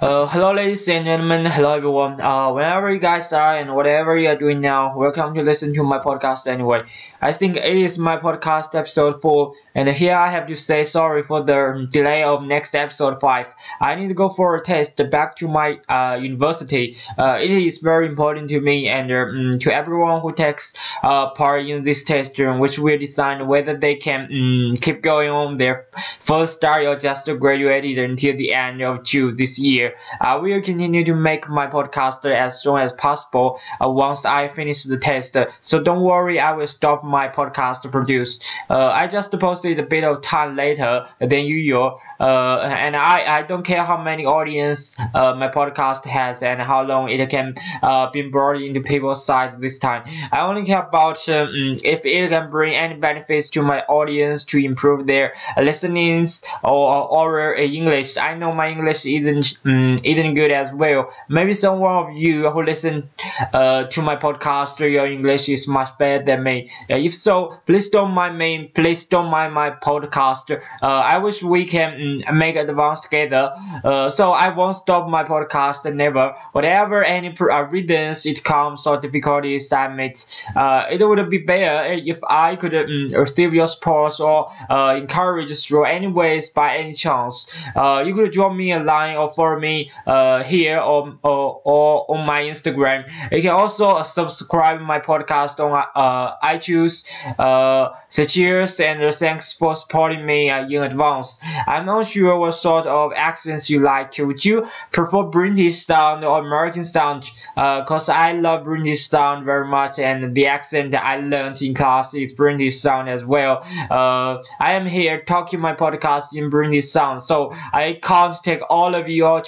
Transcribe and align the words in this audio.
Uh, 0.00 0.26
hello 0.28 0.50
ladies 0.50 0.88
and 0.88 1.04
gentlemen, 1.04 1.44
hello 1.44 1.74
everyone. 1.74 2.18
Uh, 2.22 2.50
wherever 2.54 2.90
you 2.90 2.98
guys 2.98 3.34
are 3.34 3.56
and 3.56 3.74
whatever 3.74 4.16
you 4.16 4.28
are 4.28 4.36
doing 4.36 4.58
now, 4.58 4.96
welcome 4.96 5.34
to 5.34 5.42
listen 5.42 5.74
to 5.74 5.82
my 5.82 5.98
podcast 5.98 6.46
anyway. 6.46 6.82
I 7.20 7.34
think 7.34 7.58
it 7.58 7.76
is 7.76 7.98
my 7.98 8.16
podcast 8.16 8.74
episode 8.74 9.20
4 9.20 9.52
and 9.74 9.88
here 9.90 10.14
I 10.14 10.28
have 10.30 10.46
to 10.46 10.56
say 10.56 10.86
sorry 10.86 11.22
for 11.22 11.42
the 11.42 11.86
delay 11.90 12.22
of 12.24 12.42
next 12.42 12.74
episode 12.74 13.20
5. 13.20 13.46
I 13.80 13.94
need 13.94 14.08
to 14.08 14.14
go 14.14 14.30
for 14.30 14.56
a 14.56 14.62
test 14.62 14.96
back 15.10 15.36
to 15.36 15.48
my 15.48 15.78
uh, 15.86 16.18
university. 16.20 16.96
Uh, 17.18 17.38
it 17.40 17.50
is 17.50 17.78
very 17.78 18.06
important 18.06 18.48
to 18.48 18.60
me 18.60 18.88
and 18.88 19.12
um, 19.12 19.58
to 19.58 19.74
everyone 19.74 20.22
who 20.22 20.32
takes 20.32 20.74
uh, 21.02 21.30
part 21.30 21.66
in 21.66 21.82
this 21.82 22.04
test 22.04 22.40
um, 22.40 22.58
which 22.58 22.78
will 22.78 22.96
decide 22.96 23.42
whether 23.46 23.76
they 23.76 23.96
can 23.96 24.30
um, 24.32 24.76
keep 24.76 25.02
going 25.02 25.28
on 25.28 25.58
their 25.58 25.88
first 26.20 26.56
study 26.56 26.86
or 26.86 26.96
just 26.96 27.26
graduated 27.38 27.98
until 27.98 28.34
the 28.34 28.54
end 28.54 28.80
of 28.80 29.04
June 29.04 29.36
this 29.36 29.58
year. 29.58 29.89
I 30.20 30.36
will 30.36 30.60
continue 30.60 31.04
to 31.04 31.14
make 31.14 31.48
my 31.48 31.66
podcast 31.66 32.24
as 32.24 32.62
soon 32.62 32.78
as 32.78 32.92
possible 32.92 33.60
uh, 33.82 33.88
once 33.88 34.24
I 34.24 34.48
finish 34.48 34.84
the 34.84 34.98
test. 34.98 35.36
So 35.62 35.82
don't 35.82 36.02
worry, 36.02 36.40
I 36.40 36.52
will 36.52 36.66
stop 36.66 37.04
my 37.04 37.28
podcast 37.28 37.82
to 37.82 37.88
produce. 37.88 38.40
Uh, 38.68 38.88
I 38.88 39.06
just 39.06 39.32
posted 39.38 39.78
a 39.78 39.82
bit 39.82 40.04
of 40.04 40.22
time 40.22 40.56
later 40.56 41.06
than 41.18 41.44
usual, 41.44 42.00
uh, 42.18 42.60
and 42.60 42.96
I, 42.96 43.38
I 43.38 43.42
don't 43.42 43.62
care 43.62 43.84
how 43.84 44.02
many 44.02 44.26
audience 44.26 44.92
uh, 45.14 45.34
my 45.34 45.48
podcast 45.48 46.04
has 46.04 46.42
and 46.42 46.60
how 46.60 46.82
long 46.82 47.08
it 47.08 47.30
can 47.30 47.54
uh, 47.82 48.10
be 48.10 48.22
brought 48.22 48.60
into 48.60 48.80
people's 48.80 49.24
sight 49.24 49.60
this 49.60 49.78
time. 49.78 50.02
I 50.32 50.40
only 50.40 50.64
care 50.64 50.82
about 50.82 51.28
um, 51.28 51.76
if 51.84 52.04
it 52.04 52.28
can 52.30 52.50
bring 52.50 52.74
any 52.74 52.94
benefits 52.94 53.48
to 53.50 53.62
my 53.62 53.80
audience 53.82 54.44
to 54.44 54.58
improve 54.58 55.06
their 55.06 55.34
listenings 55.56 56.42
or, 56.62 57.08
or 57.10 57.54
English. 57.54 58.16
I 58.16 58.34
know 58.34 58.52
my 58.52 58.68
English 58.70 59.06
isn't 59.06 59.58
um, 59.64 59.79
isn't 60.04 60.34
good 60.34 60.52
as 60.52 60.72
well. 60.72 61.10
Maybe 61.28 61.54
someone 61.54 61.96
of 62.04 62.16
you 62.16 62.50
who 62.50 62.62
listen 62.62 63.08
uh, 63.52 63.84
to 63.84 64.02
my 64.02 64.16
podcast, 64.16 64.78
your 64.80 65.06
English 65.06 65.48
is 65.48 65.66
much 65.68 65.96
better 65.98 66.24
than 66.24 66.42
me. 66.42 66.70
Uh, 66.90 66.96
if 66.96 67.14
so, 67.14 67.54
please 67.66 67.88
don't 67.88 68.12
mind 68.12 68.38
me. 68.38 68.70
Please 68.74 69.04
don't 69.06 69.30
mind 69.30 69.52
my 69.54 69.70
podcast. 69.70 70.50
Uh, 70.50 70.86
I 70.86 71.18
wish 71.18 71.42
we 71.42 71.64
can 71.64 72.20
um, 72.26 72.38
make 72.38 72.56
advance 72.56 73.00
together. 73.02 73.52
Uh, 73.84 74.10
so 74.10 74.30
I 74.30 74.48
won't 74.54 74.76
stop 74.76 75.08
my 75.08 75.24
podcast 75.24 75.92
never. 75.94 76.34
Whatever 76.52 77.02
any 77.02 77.34
uh, 77.38 77.62
reasons 77.64 78.26
it 78.26 78.44
comes 78.44 78.86
or 78.86 78.98
difficulties 78.98 79.72
I 79.72 79.88
meet, 79.88 80.26
uh, 80.56 80.84
it 80.90 81.04
would 81.06 81.30
be 81.30 81.38
better 81.38 81.92
if 81.92 82.18
I 82.28 82.56
could 82.56 82.74
um, 82.74 83.08
receive 83.08 83.54
your 83.54 83.68
support 83.68 84.20
or 84.20 84.50
encourage 84.70 85.50
through 85.64 85.84
any 85.84 86.06
ways 86.06 86.50
by 86.50 86.76
any 86.76 86.94
chance. 86.94 87.46
You 87.76 88.14
could 88.14 88.32
drop 88.32 88.54
me 88.54 88.72
a 88.72 88.80
line 88.80 89.16
or 89.16 89.30
follow 89.30 89.58
me 89.58 89.69
uh, 90.06 90.42
here 90.44 90.78
or, 90.78 91.18
or, 91.22 91.60
or 91.64 92.10
on 92.16 92.26
my 92.26 92.40
Instagram. 92.42 93.04
You 93.32 93.42
can 93.42 93.50
also 93.50 94.02
subscribe 94.02 94.80
my 94.80 95.00
podcast 95.00 95.60
on 95.60 95.70
uh, 95.94 96.36
iTunes. 96.42 97.04
Uh, 97.38 97.90
so 98.08 98.24
cheers 98.24 98.80
and 98.80 99.14
thanks 99.14 99.52
for 99.52 99.76
supporting 99.76 100.24
me 100.24 100.50
uh, 100.50 100.66
in 100.66 100.82
advance. 100.82 101.38
I'm 101.66 101.86
not 101.86 102.06
sure 102.06 102.36
what 102.38 102.52
sort 102.52 102.86
of 102.86 103.12
accents 103.14 103.70
you 103.70 103.80
like. 103.80 104.14
Would 104.18 104.44
you 104.44 104.66
prefer 104.92 105.24
British 105.24 105.86
sound 105.86 106.24
or 106.24 106.40
American 106.40 106.84
sound? 106.84 107.24
Uh, 107.56 107.84
cause 107.84 108.08
I 108.08 108.32
love 108.32 108.64
British 108.64 109.08
sound 109.08 109.44
very 109.44 109.66
much 109.66 109.98
and 109.98 110.34
the 110.34 110.46
accent 110.46 110.94
I 110.94 111.18
learned 111.18 111.60
in 111.62 111.74
class 111.74 112.14
is 112.14 112.32
British 112.32 112.78
sound 112.80 113.08
as 113.08 113.24
well. 113.24 113.64
Uh, 113.90 114.42
I 114.58 114.74
am 114.74 114.86
here 114.86 115.22
talking 115.22 115.60
my 115.60 115.74
podcast 115.74 116.34
in 116.34 116.50
British 116.50 116.88
sound, 116.88 117.22
so 117.22 117.52
I 117.72 117.98
can't 118.02 118.36
take 118.42 118.60
all 118.68 118.94
of 118.94 119.08
your 119.08 119.40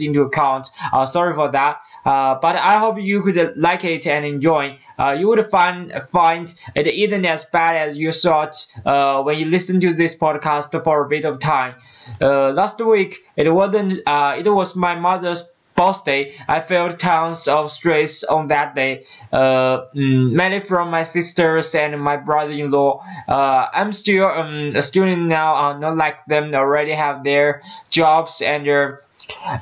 into 0.00 0.22
account. 0.22 0.68
Uh, 0.92 1.06
sorry 1.06 1.34
for 1.34 1.50
that. 1.50 1.80
Uh, 2.04 2.36
but 2.40 2.56
I 2.56 2.78
hope 2.78 3.00
you 3.00 3.22
could 3.22 3.56
like 3.56 3.84
it 3.84 4.06
and 4.06 4.24
enjoy. 4.24 4.78
Uh, 4.98 5.16
you 5.18 5.28
would 5.28 5.46
find 5.50 5.92
find 6.10 6.52
it 6.74 6.86
isn't 6.86 7.24
as 7.24 7.44
bad 7.44 7.76
as 7.76 7.96
you 7.96 8.12
thought 8.12 8.54
uh, 8.84 9.22
when 9.22 9.38
you 9.38 9.44
listen 9.46 9.80
to 9.80 9.92
this 9.92 10.16
podcast 10.16 10.70
for 10.84 11.04
a 11.04 11.08
bit 11.08 11.24
of 11.24 11.38
time. 11.38 11.74
Uh, 12.20 12.50
last 12.52 12.80
week 12.80 13.16
it 13.36 13.48
wasn't. 13.50 14.00
Uh, 14.06 14.36
it 14.38 14.48
was 14.48 14.74
my 14.74 14.94
mother's 14.94 15.50
birthday. 15.76 16.34
I 16.48 16.60
felt 16.60 16.98
tons 16.98 17.46
of 17.46 17.70
stress 17.70 18.24
on 18.24 18.48
that 18.48 18.74
day, 18.74 19.04
uh, 19.32 19.86
mm, 19.94 20.32
mainly 20.32 20.60
from 20.60 20.90
my 20.90 21.04
sisters 21.04 21.74
and 21.74 22.00
my 22.02 22.16
brother-in-law. 22.16 23.04
Uh, 23.28 23.66
I'm 23.72 23.92
still 23.92 24.26
um, 24.26 24.72
a 24.74 24.82
student 24.82 25.22
now, 25.28 25.54
uh, 25.54 25.78
not 25.78 25.94
like 25.96 26.24
them 26.26 26.52
already 26.54 26.92
have 26.92 27.22
their 27.22 27.62
jobs 27.90 28.42
and 28.42 28.66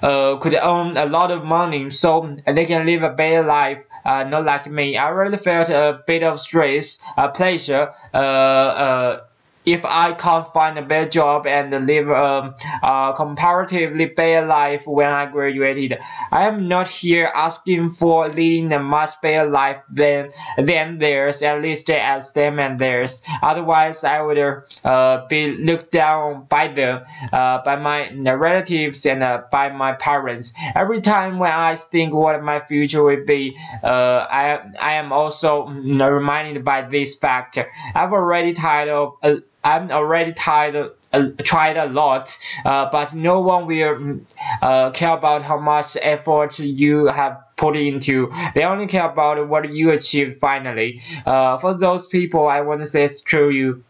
uh, 0.03 0.37
could 0.37 0.55
earn 0.55 0.97
a 0.97 1.07
lot 1.07 1.31
of 1.31 1.45
money 1.45 1.91
so 1.91 2.37
they 2.47 2.65
can 2.65 2.87
live 2.87 3.03
a 3.03 3.11
better 3.11 3.43
life. 3.43 3.79
Uh, 4.05 4.23
not 4.25 4.45
like 4.45 4.67
me. 4.71 4.97
I 4.97 5.09
really 5.09 5.39
felt 5.39 5.69
a 5.69 6.03
bit 6.07 6.23
of 6.23 6.41
stress, 6.41 6.99
uh, 7.17 7.29
pleasure, 7.29 7.93
uh, 8.15 8.17
uh, 8.17 9.26
if 9.67 9.85
I 9.85 10.13
can't 10.13 10.47
find 10.53 10.79
a 10.79 10.83
better 10.83 11.11
job 11.11 11.47
and 11.47 11.87
live 11.87 12.09
a, 12.09 12.55
a 12.85 13.15
comparatively 13.17 14.07
better 14.07 14.47
life 14.47 14.87
when 14.87 15.11
I 15.11 15.27
graduated. 15.27 15.99
I 16.31 16.47
am 16.47 16.69
not 16.69 16.87
here 16.87 17.31
asking 17.35 17.91
for 17.91 18.29
leading 18.29 18.73
a 18.73 18.79
much 18.79 19.21
better 19.21 19.51
life 19.51 19.83
than 19.91 20.31
than 20.57 20.99
theirs, 20.99 21.43
at 21.43 21.61
least 21.61 21.91
as 21.91 22.33
them 22.33 22.61
and 22.61 22.79
theirs. 22.79 23.23
Otherwise, 23.43 24.05
I 24.05 24.23
would 24.23 24.39
uh, 24.85 25.27
be 25.29 25.57
looked 25.57 25.91
down 25.91 26.47
by 26.49 26.69
them, 26.69 27.05
uh, 27.33 27.63
by 27.65 27.75
my 27.75 28.11
relatives 28.35 29.05
and 29.05 29.23
uh, 29.23 29.43
by 29.51 29.71
my 29.71 29.95
parents. 29.95 30.55
Every 30.77 31.01
time 31.01 31.39
when 31.41 31.51
I 31.51 31.75
think 31.75 32.15
what 32.15 32.41
my 32.43 32.61
future 32.61 33.03
will 33.03 33.25
be, 33.25 33.59
uh, 33.83 34.27
I 34.31 34.61
I 34.81 34.93
am 34.95 35.13
also 35.13 35.67
reminded 35.67 36.65
by 36.65 36.83
this 36.83 37.17
fact. 37.17 37.59
I've 37.95 38.13
already 38.13 38.55
tired 38.55 38.89
of 38.89 39.15
uh, 39.23 39.37
I'm 39.67 39.91
already 39.91 40.33
tired 40.33 40.93
uh, 41.13 41.31
tried 41.45 41.77
a 41.77 41.87
lot, 41.87 42.37
uh, 42.65 42.89
but 42.91 43.15
no 43.15 43.41
one 43.41 43.67
will 43.67 44.21
uh, 44.63 44.91
care 44.91 45.17
about 45.17 45.43
how 45.43 45.59
much 45.59 45.97
effort 46.01 46.59
you 46.59 47.07
have 47.07 47.39
put 47.57 47.77
into. 47.77 48.31
They 48.55 48.65
only 48.65 48.87
care 48.87 49.09
about 49.11 49.49
what 49.49 49.71
you 49.73 49.91
achieve 49.93 50.39
finally. 50.41 51.01
Uh, 51.25 51.59
for 51.59 51.75
those 51.77 52.07
people, 52.07 52.47
I 52.49 52.61
want 52.61 52.81
to 52.83 52.87
say 52.87 53.05
it's 53.05 53.23
true. 53.23 53.49
You 53.51 53.83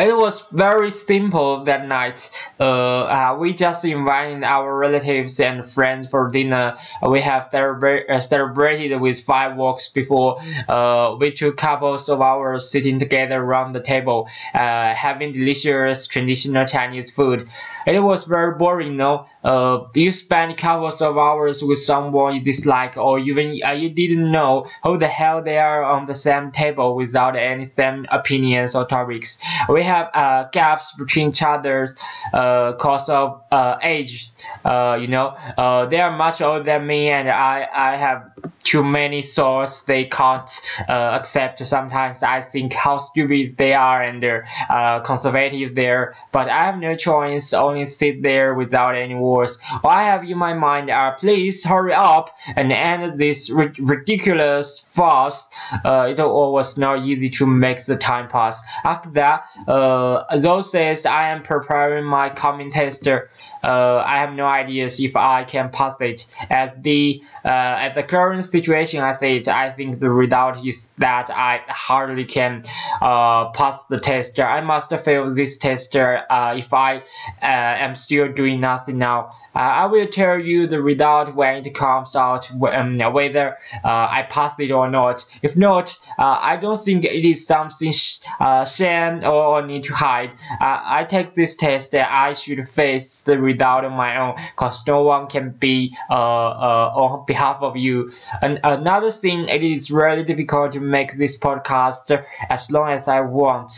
it 0.00 0.16
was 0.16 0.42
very 0.52 0.90
simple 0.90 1.64
that 1.64 1.86
night. 1.86 2.30
Uh, 2.60 3.02
uh, 3.02 3.36
we 3.38 3.52
just 3.52 3.84
invited 3.84 4.44
our 4.44 4.76
relatives 4.76 5.40
and 5.40 5.70
friends 5.70 6.08
for 6.08 6.30
dinner. 6.30 6.76
We 7.06 7.20
have 7.22 7.50
celebra 7.50 8.08
uh, 8.08 8.20
celebrated 8.20 9.00
with 9.00 9.20
fireworks 9.20 9.88
before. 9.88 10.40
Uh, 10.68 11.16
we 11.18 11.32
took 11.32 11.56
couples 11.56 12.08
of 12.08 12.20
hours 12.20 12.70
sitting 12.70 12.98
together 12.98 13.38
around 13.40 13.72
the 13.72 13.80
table, 13.82 14.28
uh, 14.54 14.94
having 14.94 15.32
delicious 15.32 16.06
traditional 16.06 16.64
Chinese 16.66 17.10
food. 17.10 17.48
It 17.86 18.00
was 18.00 18.24
very 18.24 18.54
boring, 18.54 18.96
no? 18.96 19.26
Uh, 19.44 19.84
you 19.94 20.12
spend 20.12 20.56
countless 20.56 21.00
of 21.00 21.16
hours 21.16 21.62
with 21.62 21.78
someone 21.78 22.34
you 22.34 22.40
dislike 22.40 22.96
or 22.96 23.18
even 23.18 23.60
uh, 23.64 23.70
you 23.70 23.88
didn't 23.88 24.30
know 24.30 24.66
who 24.82 24.98
the 24.98 25.06
hell 25.06 25.42
they 25.42 25.58
are 25.58 25.84
on 25.84 26.06
the 26.06 26.14
same 26.14 26.50
table 26.50 26.96
without 26.96 27.36
any 27.36 27.66
same 27.68 28.06
opinions 28.10 28.74
or 28.74 28.84
topics. 28.86 29.38
We 29.68 29.82
have 29.84 30.10
uh, 30.14 30.44
gaps 30.52 30.94
between 30.98 31.30
each 31.30 31.42
other's 31.42 31.94
uh, 32.32 32.72
cause 32.74 33.08
of 33.08 33.42
uh, 33.52 33.78
age. 33.82 34.30
Uh, 34.64 34.98
you 35.00 35.08
know, 35.08 35.28
uh, 35.56 35.86
they 35.86 36.00
are 36.00 36.16
much 36.16 36.40
older 36.40 36.64
than 36.64 36.86
me 36.86 37.08
and 37.10 37.28
I, 37.28 37.68
I 37.72 37.96
have 37.96 38.32
too 38.64 38.84
many 38.84 39.22
thoughts 39.22 39.84
they 39.84 40.04
can't 40.04 40.50
uh, 40.88 41.18
accept. 41.18 41.64
Sometimes 41.66 42.22
I 42.22 42.42
think 42.42 42.72
how 42.74 42.98
stupid 42.98 43.56
they 43.56 43.72
are 43.72 44.02
and 44.02 44.22
they're 44.22 44.46
uh, 44.68 45.00
conservative 45.00 45.74
there, 45.74 46.14
but 46.32 46.48
I 46.48 46.64
have 46.64 46.78
no 46.78 46.94
choice, 46.94 47.52
only 47.52 47.86
sit 47.86 48.22
there 48.22 48.54
without 48.54 48.94
any 48.94 49.14
All 49.28 49.90
I 49.90 50.04
have 50.04 50.24
in 50.24 50.38
my 50.38 50.54
mind 50.54 50.90
are 50.90 51.16
please 51.16 51.64
hurry 51.64 51.92
up 51.92 52.30
and 52.56 52.72
end 52.72 53.18
this 53.18 53.50
ri 53.50 53.72
ridiculous 53.78 54.86
farce. 54.92 55.48
Uh, 55.84 56.14
it 56.16 56.18
was 56.18 56.76
not 56.76 57.04
easy 57.04 57.30
to 57.30 57.46
make 57.46 57.84
the 57.84 57.96
time 57.96 58.28
pass. 58.28 58.62
After 58.84 59.10
that, 59.10 59.44
uh, 59.66 60.36
those 60.36 60.70
days 60.70 61.06
I 61.06 61.28
am 61.28 61.42
preparing 61.42 62.04
my 62.04 62.30
coming 62.30 62.70
tester 62.70 63.28
uh, 63.62 64.02
I 64.04 64.18
have 64.18 64.34
no 64.34 64.46
ideas 64.46 65.00
if 65.00 65.16
I 65.16 65.44
can 65.44 65.70
pass 65.70 65.94
it. 66.00 66.26
At 66.50 66.82
the 66.82 67.22
uh, 67.44 67.48
at 67.48 67.94
the 67.94 68.02
current 68.02 68.44
situation, 68.44 69.00
I 69.00 69.14
think 69.14 69.48
I 69.48 69.70
think 69.70 70.00
the 70.00 70.10
result 70.10 70.64
is 70.64 70.88
that 70.98 71.30
I 71.30 71.60
hardly 71.68 72.24
can 72.24 72.62
uh, 73.00 73.50
pass 73.50 73.78
the 73.88 74.00
test. 74.00 74.38
I 74.38 74.60
must 74.60 74.94
fail 75.00 75.34
this 75.34 75.58
test 75.58 75.94
uh, 75.96 76.54
if 76.56 76.72
I 76.72 76.98
uh, 76.98 77.02
am 77.42 77.96
still 77.96 78.32
doing 78.32 78.60
nothing 78.60 78.98
now. 78.98 79.34
Uh, 79.58 79.60
I 79.60 79.86
will 79.86 80.06
tell 80.06 80.38
you 80.38 80.66
the 80.68 80.80
result 80.80 81.34
when 81.34 81.66
it 81.66 81.74
comes 81.74 82.14
out, 82.14 82.50
um, 82.52 82.98
whether 83.12 83.58
I 83.84 84.26
passed 84.30 84.60
it 84.60 84.70
or 84.70 84.88
not. 84.88 85.24
If 85.42 85.56
not, 85.56 85.96
I 86.16 86.56
don't 86.56 86.82
think 86.82 87.04
it 87.04 87.28
is 87.28 87.46
something 87.46 87.92
sh 87.92 88.20
shame 88.66 89.24
or 89.24 89.66
need 89.66 89.82
to 89.84 89.94
hide. 89.94 90.30
Uh, 90.60 90.80
I 90.84 91.04
take 91.04 91.34
this 91.34 91.56
test 91.56 91.90
that 91.92 92.08
I 92.10 92.32
should 92.32 92.68
face 92.68 93.16
the 93.24 93.38
result 93.38 93.84
on 93.84 93.92
my 93.92 94.16
own, 94.18 94.36
cause 94.56 94.86
no 94.86 95.02
one 95.02 95.26
can 95.26 95.50
be 95.50 95.96
uh, 96.10 96.14
uh, 96.14 96.92
on 96.94 97.24
behalf 97.26 97.58
of 97.60 97.76
you. 97.76 98.10
And 98.40 98.60
another 98.64 99.10
thing, 99.10 99.48
it 99.48 99.62
is 99.62 99.90
really 99.90 100.24
difficult 100.24 100.72
to 100.72 100.80
make 100.80 101.16
this 101.16 101.36
podcast 101.38 102.24
as 102.48 102.70
long 102.70 102.90
as 102.90 103.08
I 103.08 103.20
want. 103.20 103.70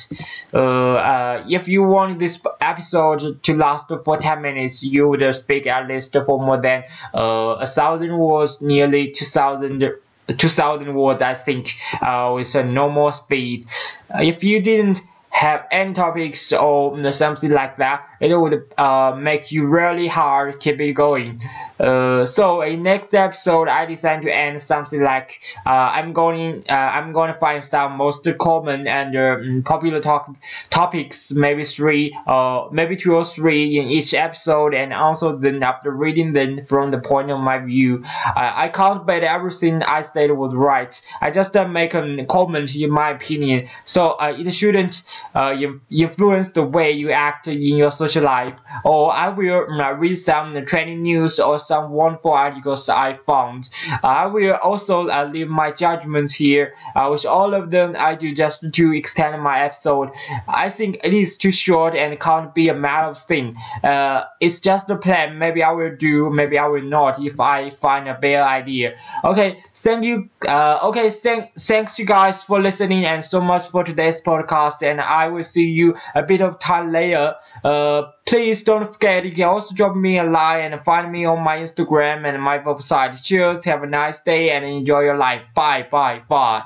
Uh, 0.53 0.59
uh, 0.59 1.45
if 1.49 1.69
you 1.69 1.83
want 1.83 2.19
this 2.19 2.39
episode 2.61 3.43
to 3.43 3.55
last 3.55 3.91
for 4.05 4.17
10 4.17 4.43
minutes, 4.43 4.83
you 4.83 5.09
would 5.09 5.35
speak 5.35 5.67
least 5.89 6.13
for 6.13 6.39
more 6.39 6.61
than 6.61 6.85
uh, 7.15 7.57
a 7.61 7.67
thousand 7.67 8.17
words, 8.17 8.61
nearly 8.61 9.11
2000 9.11 9.95
2000 10.37 10.95
words 10.95 11.23
I 11.23 11.35
think 11.35 11.75
uh, 12.01 12.33
with 12.37 12.55
a 12.55 12.63
normal 12.65 13.13
speed. 13.13 13.67
If 14.15 14.45
you 14.45 14.63
didn't 14.63 15.03
have 15.31 15.67
any 15.71 15.93
topics 15.93 16.53
or 16.53 17.13
something 17.13 17.51
like 17.51 17.77
that, 17.79 18.07
it 18.21 18.35
would 18.35 18.73
uh, 18.77 19.17
make 19.19 19.53
you 19.53 19.67
really 19.67 20.07
hard 20.07 20.61
keep 20.61 20.81
it 20.81 20.93
going. 20.93 21.41
Uh, 21.81 22.27
so 22.27 22.61
in 22.61 22.83
next 22.83 23.15
episode, 23.15 23.69
I 23.69 23.87
decided 23.87 24.25
to 24.27 24.35
end 24.35 24.61
something 24.61 25.03
like 25.03 25.41
uh, 25.67 25.71
I'm 25.71 26.13
going 26.13 26.63
uh, 26.69 26.73
I'm 26.73 27.13
going 27.13 27.33
to 27.33 27.39
find 27.39 27.65
some 27.65 27.97
most 27.97 28.29
common 28.39 28.87
and 28.87 29.17
um, 29.17 29.63
popular 29.65 30.01
talk 30.01 30.31
topics, 30.69 31.33
maybe 31.33 31.65
three 31.65 32.17
uh 32.27 32.67
maybe 32.71 32.97
two 32.97 33.15
or 33.15 33.25
three 33.25 33.79
in 33.79 33.89
each 33.89 34.13
episode, 34.13 34.75
and 34.75 34.93
also 34.93 35.37
then 35.37 35.63
after 35.63 35.91
reading 35.91 36.33
them 36.35 36.67
from 36.67 36.91
the 36.91 36.99
point 36.99 37.31
of 37.31 37.41
my 37.41 37.59
view, 37.59 38.03
I 38.05 38.69
can't 38.69 39.07
bet 39.07 39.23
everything 39.23 39.83
I 39.83 40.03
said 40.03 40.31
was 40.33 40.55
right. 40.55 41.01
I 41.21 41.31
just 41.31 41.57
uh, 41.57 41.67
make 41.67 41.95
a 41.95 42.25
comment 42.27 42.75
in 42.77 42.91
my 42.91 43.11
opinion, 43.11 43.69
so 43.85 44.11
uh, 44.13 44.35
it 44.37 44.51
shouldn't 44.53 45.03
uh, 45.35 45.57
influence 45.91 46.53
the 46.53 46.63
way 46.63 46.93
you 46.93 47.11
act 47.11 47.49
in 47.49 47.77
your 47.77 47.91
social 47.91 48.25
life. 48.25 48.55
Or 48.85 49.13
I 49.13 49.29
will 49.31 49.67
uh, 49.81 49.93
read 49.93 50.17
some 50.17 50.67
trending 50.67 51.03
news 51.03 51.41
or 51.41 51.59
some 51.71 51.91
wonderful 51.93 52.33
articles 52.33 52.89
I 52.89 53.15
found. 53.15 53.69
I 54.03 54.27
will 54.27 54.57
also 54.69 55.09
uh, 55.09 55.29
leave 55.33 55.49
my 55.49 55.71
judgments 55.73 56.33
here, 56.35 56.75
uh, 56.97 57.09
which 57.13 57.25
all 57.25 57.55
of 57.55 57.71
them 57.71 57.95
I 57.99 58.15
do 58.15 58.35
just 58.35 58.59
to 58.79 58.85
extend 59.01 59.41
my 59.43 59.61
episode. 59.61 60.11
I 60.49 60.69
think 60.71 60.99
it 61.05 61.15
is 61.15 61.37
too 61.37 61.53
short 61.53 61.95
and 61.95 62.19
can't 62.21 62.55
be 62.55 62.69
a 62.69 62.75
matter 62.75 63.09
of 63.15 63.19
thing. 63.31 63.57
Uh, 63.83 64.25
it's 64.41 64.61
just 64.61 64.91
a 64.91 64.97
plan. 64.97 65.39
Maybe 65.39 65.63
I 65.63 65.73
will 65.73 65.95
do, 65.97 66.31
maybe 66.31 66.59
I 66.59 66.67
will 66.67 66.89
not 66.99 67.21
if 67.31 67.39
I 67.41 67.71
find 67.71 68.09
a 68.09 68.15
better 68.15 68.43
idea. 68.43 68.95
Okay, 69.25 69.63
thank 69.77 70.05
you. 70.05 70.29
Uh, 70.47 70.79
okay, 70.91 71.11
thank, 71.11 71.51
thanks 71.59 71.99
you 71.99 72.07
guys 72.07 72.43
for 72.43 72.61
listening 72.61 73.05
and 73.05 73.25
so 73.25 73.41
much 73.41 73.69
for 73.71 73.85
today's 73.85 74.21
podcast. 74.21 74.83
And 74.83 75.01
I 75.01 75.29
will 75.29 75.45
see 75.45 75.67
you 75.67 75.95
a 76.15 76.23
bit 76.23 76.41
of 76.41 76.59
time 76.59 76.91
later. 76.93 77.35
Uh, 77.65 78.03
please 78.31 78.63
don't 78.63 78.93
forget 78.93 79.25
you 79.25 79.33
can 79.33 79.43
also 79.43 79.75
drop 79.75 79.97
me 79.97 80.17
a 80.17 80.23
line 80.23 80.73
and 80.73 80.85
find 80.85 81.11
me 81.11 81.25
on 81.25 81.43
my 81.43 81.59
Instagram 81.59 82.25
and 82.25 82.41
my 82.41 82.61
website. 82.61 83.21
Cheers, 83.25 83.65
have 83.65 83.83
a 83.83 83.89
nice 83.89 84.21
day 84.21 84.53
and 84.53 84.65
enjoy 84.65 85.01
your 85.01 85.17
life. 85.17 85.43
Bye, 85.53 85.85
bye, 85.91 86.23
bye. 86.29 86.63